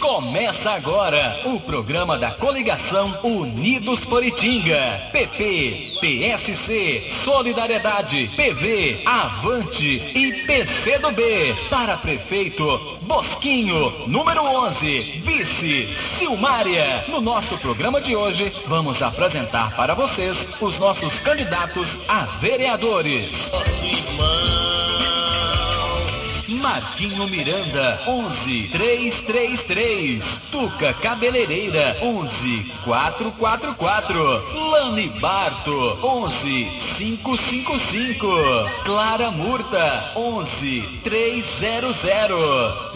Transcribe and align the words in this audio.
Começa 0.00 0.70
agora 0.70 1.40
o 1.44 1.60
programa 1.60 2.16
da 2.16 2.30
coligação 2.30 3.18
Unidos 3.22 4.04
por 4.04 4.24
Itinga. 4.24 5.08
PP, 5.12 5.98
PSC, 6.00 7.06
Solidariedade, 7.08 8.28
PV, 8.36 9.02
Avante 9.04 9.86
e 10.14 10.44
PCdoB. 10.46 11.56
Para 11.68 11.96
prefeito, 11.96 12.98
Bosquinho, 13.02 14.06
número 14.06 14.42
11, 14.42 15.22
vice, 15.24 15.92
Silmária. 15.92 17.04
No 17.08 17.20
nosso 17.20 17.58
programa 17.58 18.00
de 18.00 18.16
hoje, 18.16 18.52
vamos 18.66 19.02
apresentar 19.02 19.74
para 19.76 19.94
vocês 19.94 20.48
os 20.60 20.78
nossos 20.78 21.20
candidatos 21.20 22.00
a 22.08 22.24
vereadores. 22.40 23.52
Marquinho 26.66 27.28
Miranda, 27.28 28.02
11 28.08 28.70
333. 28.72 30.48
Tuca 30.50 30.92
Cabeleireira, 30.94 31.96
11 32.02 32.72
444. 32.82 34.68
Lani 34.72 35.08
Barto, 35.20 35.96
11 36.02 36.64
555. 36.98 38.26
Clara 38.84 39.30
Murta, 39.30 40.10
11 40.16 40.82
300. 41.04 41.96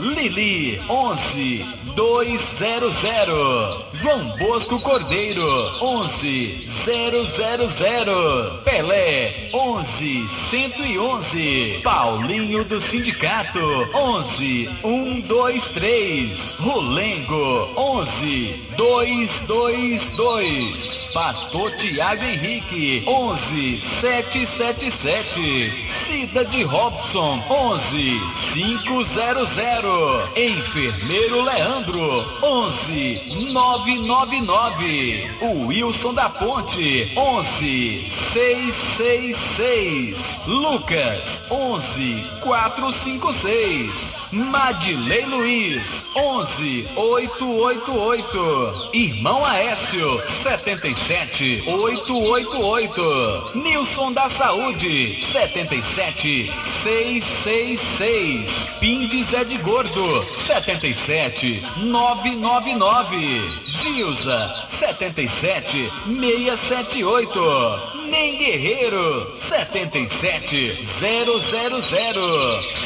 Lili, 0.01 0.80
11 0.88 1.80
200. 1.95 3.91
João 3.95 4.37
Bosco 4.38 4.80
Cordeiro, 4.80 5.45
11 5.82 6.65
000. 6.66 8.59
Pelé, 8.65 9.51
11 9.52 10.29
111. 10.29 11.80
Paulinho 11.82 12.65
do 12.65 12.80
Sindicato, 12.80 13.59
11 13.92 14.68
123. 14.82 16.56
Rolengo, 16.60 17.68
11 17.76 18.54
222. 18.76 21.10
Pastor 21.12 21.70
Tiago 21.76 22.24
Henrique, 22.24 23.02
11 23.06 23.76
777. 23.78 25.86
Cida 25.86 26.44
de 26.44 26.64
Robson, 26.64 27.40
11 27.48 28.18
500. 28.54 30.28
Enfermeiro 30.36 31.42
Leandro, 31.42 32.24
11 32.42 33.20
999. 33.52 35.30
O 35.42 35.66
Wilson 35.66 36.14
da 36.14 36.28
Ponte, 36.30 37.10
11 37.16 38.04
666. 38.06 40.42
Lucas, 40.46 41.42
11 41.50 42.24
456. 42.42 43.49
vocês. 43.51 44.20
Madilei 44.32 45.26
Luiz, 45.26 46.06
11 46.14 46.88
888. 46.95 48.90
Irmão 48.92 49.45
Aécio, 49.45 50.22
77 50.24 51.64
888. 51.66 53.50
Nilson 53.56 54.12
da 54.12 54.28
Saúde, 54.28 55.14
77 55.14 56.52
666. 56.82 58.76
Pindes 58.78 59.34
é 59.34 59.42
de 59.42 59.59
Gordo, 59.59 60.22
77 60.46 61.66
999. 61.78 63.60
Gilza, 63.66 64.65
77 64.66 65.91
678. 66.06 68.00
Nem 68.09 68.38
Guerreiro, 68.38 69.31
77 69.34 70.84
000. 70.84 71.41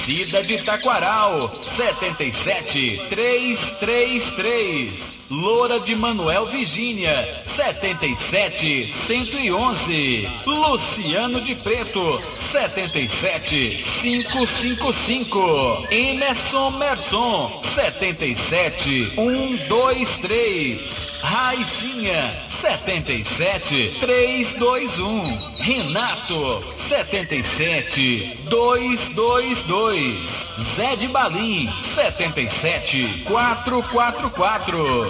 Cida 0.05 0.43
de 0.43 0.63
Taquaral, 0.63 1.34
77 1.59 3.09
333. 3.11 5.24
Loura 5.31 5.81
de 5.81 5.95
Manuel 5.97 6.45
Virgínia, 6.47 7.41
77 7.43 8.89
111. 8.89 10.29
Luciano 10.45 11.41
de 11.41 11.55
Preto, 11.55 12.21
77 12.53 13.83
555. 14.03 15.87
Emerson 15.91 16.73
Merson, 16.73 17.59
77 17.63 19.13
123. 19.15 21.21
Raizinha, 21.23 22.35
77 22.49 23.97
321. 24.01 25.39
Renato, 25.59 26.63
77 26.77 28.39
222. 28.45 30.53
Zé 30.77 30.97
de 30.97 31.09
Balim, 31.09 31.71
77 31.95 33.25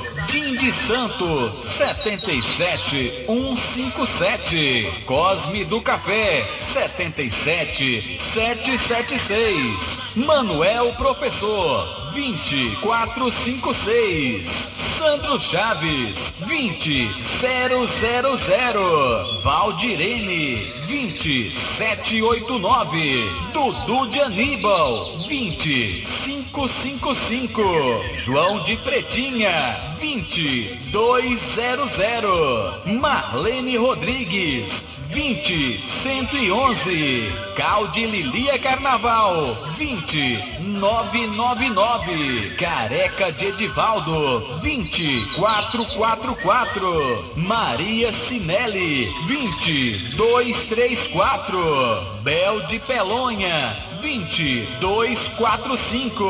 444. 0.05 0.27
Dindi 0.27 0.73
Santo, 0.73 1.53
77 1.61 3.25
157. 3.27 5.05
Cosme 5.07 5.65
do 5.65 5.81
Café, 5.81 6.45
77 6.59 8.19
776. 8.19 10.17
Manuel 10.17 10.93
Professor, 10.95 12.11
2456. 12.13 14.73
Sandro 14.99 15.39
Chaves, 15.39 16.35
20 16.47 17.11
000. 17.41 17.87
Valdirene, 19.43 20.57
20 20.87 21.51
789. 21.51 23.25
Dudu 23.53 24.07
de 24.07 24.21
Aníbal, 24.21 25.17
20 25.29 26.03
555. 26.55 28.15
João 28.15 28.63
de 28.63 28.77
Pretinha, 28.77 29.97
20 29.99 30.79
200. 30.93 31.97
Marlene 33.01 33.77
Rodrigues, 33.77 35.03
20 35.09 35.83
111. 35.83 37.33
Calde 37.57 38.07
Lilia 38.07 38.57
Carnaval, 38.61 39.57
20 39.77 40.61
999. 40.61 42.51
Careca 42.57 43.33
de 43.33 43.47
Edivaldo, 43.47 44.61
20 44.63 45.35
444. 45.35 47.33
Maria 47.37 48.13
Sinelli, 48.13 49.13
20 49.27 50.15
234. 50.17 52.15
Bel 52.23 52.61
de 52.67 52.79
Pelonha, 52.79 53.77
20 54.05 54.69
245. 54.81 56.25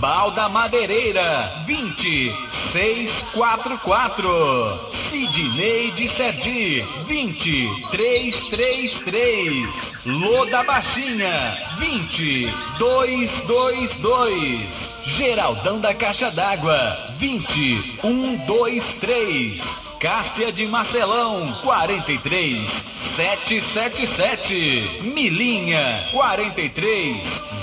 Balda 0.00 0.48
Madeireira, 0.48 1.62
20 1.64 2.34
644. 2.72 4.90
Sidney 4.90 5.92
de 5.92 6.08
Sergi, 6.08 6.84
20 7.06 7.86
333. 7.92 10.04
Loda 10.04 10.64
Baixinha, 10.64 11.56
20 11.78 12.52
222. 12.76 15.02
Geraldão 15.04 15.78
da 15.78 15.94
Caixa 15.94 16.28
d'Água, 16.32 16.96
20 17.18 18.00
123. 18.00 19.86
Cássia 20.00 20.50
de 20.50 20.66
Marcelão, 20.66 21.52
43 21.62 22.95
777. 23.16 25.00
Milinha, 25.14 26.06
43 26.12 27.16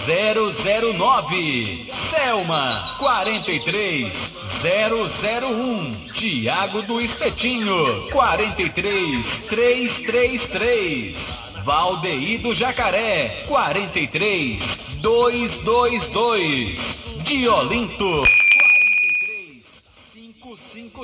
009. 0.04 1.86
Selma, 1.90 2.96
43 2.98 4.34
001. 4.64 5.94
Tiago 6.16 6.82
do 6.82 7.00
Espetinho, 7.00 8.10
43 8.12 9.44
333. 9.48 11.60
Valdeir 11.64 12.42
do 12.42 12.52
Jacaré, 12.52 13.46
43 13.48 14.98
222. 15.04 17.14
Diolinto, 17.24 18.24
43 18.24 18.43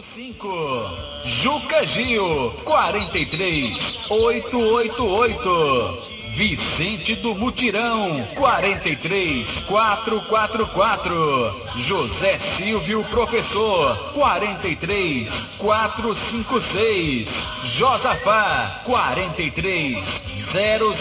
555. 0.02 1.26
Juca 1.26 1.86
Gil, 1.86 2.54
43 2.64 4.08
888. 4.10 6.19
Vicente 6.40 7.16
do 7.16 7.36
Mutirão, 7.36 8.26
43 8.36 9.62
444. 9.64 11.54
José 11.76 12.40
Silvio 12.40 13.04
Professor, 13.12 14.14
43 14.14 15.58
456. 15.58 17.52
Josafá, 17.66 18.84
43 18.86 20.08
000. 20.54 20.94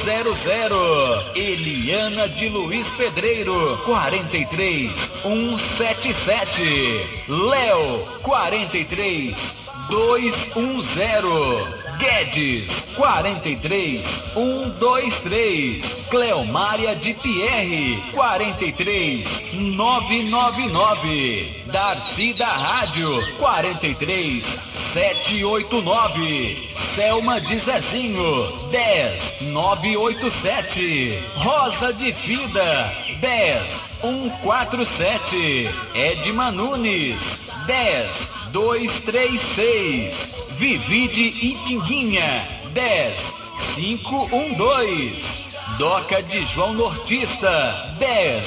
Eliana 1.36 2.28
de 2.28 2.48
Luiz 2.48 2.88
Pedreiro, 2.88 3.78
43 3.84 4.98
177. 5.22 7.22
Léo, 7.28 8.08
43 8.24 9.67
210. 9.88 11.78
Guedes, 11.98 12.94
43 12.94 14.06
123. 14.34 16.06
Cleomária 16.08 16.94
de 16.94 17.12
Pierre, 17.14 18.00
43 18.12 19.54
999. 19.74 21.64
Darcy 21.72 22.34
da 22.34 22.54
Rádio, 22.54 23.20
43 23.38 24.44
789. 24.44 26.68
Selma 26.72 27.40
de 27.40 27.58
Zezinho, 27.58 28.46
10 28.70 29.40
987. 29.50 31.20
Rosa 31.36 31.92
de 31.92 32.12
Fida, 32.12 32.92
10 33.20 33.72
147. 34.00 35.68
Edma 35.94 36.52
Nunes, 36.52 37.50
10 37.66 38.37
236. 38.52 40.52
Vivide 40.58 41.28
Itinguinha, 41.28 42.46
10 42.72 43.34
512. 43.74 45.48
Doca 45.78 46.22
de 46.22 46.44
João 46.44 46.74
Nortista, 46.74 47.94
10 47.98 48.46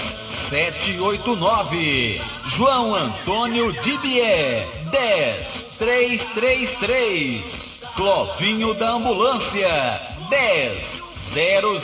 789. 0.50 2.22
João 2.48 2.94
Antônio 2.94 3.72
Dibier, 3.82 4.68
10 4.92 5.78
333. 5.78 7.84
Clovinho 7.96 8.74
da 8.74 8.92
Ambulância, 8.92 10.02
10 10.30 11.04
000. 11.34 11.80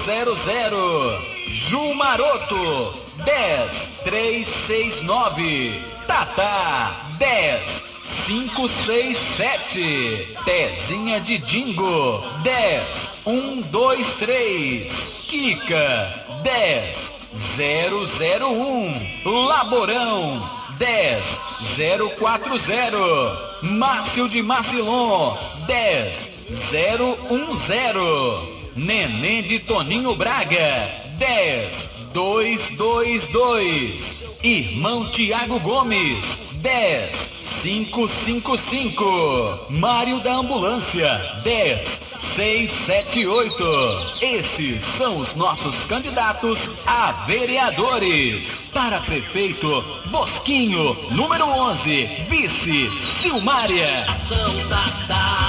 Ju 1.47 1.93
Maroto, 1.93 2.93
10 3.23 4.01
369. 4.03 5.81
Tata, 6.05 6.95
10 7.17 7.86
567. 8.27 10.35
Pezinha 10.43 11.21
de 11.21 11.37
Dingo, 11.37 12.21
10 12.43 13.11
123. 13.23 15.25
Kika, 15.29 16.25
10 16.43 17.29
001. 17.57 19.47
Laborão, 19.47 20.43
10 20.77 21.39
040. 22.19 23.47
Márcio 23.61 24.27
de 24.27 24.43
Marcilon, 24.43 25.37
10 25.65 26.47
010. 26.69 27.15
Neném 28.75 29.41
de 29.41 29.59
Toninho 29.59 30.13
Braga, 30.15 30.91
10 31.17 32.09
222. 32.13 34.37
Irmão 34.43 35.09
Tiago 35.11 35.57
Gomes, 35.61 36.43
10 36.61 37.36
555. 37.61 39.67
Mário 39.69 40.19
da 40.19 40.33
Ambulância, 40.33 41.07
10 41.43 42.07
678. 42.37 44.19
Esses 44.21 44.83
são 44.83 45.19
os 45.19 45.35
nossos 45.35 45.85
candidatos 45.85 46.69
a 46.85 47.11
vereadores. 47.25 48.69
Para 48.71 49.01
prefeito, 49.01 49.83
Bosquinho, 50.11 50.95
número 51.11 51.45
11, 51.45 52.05
vice 52.29 52.95
Silmária. 52.95 54.03
Ação 54.03 54.67
da 54.67 55.46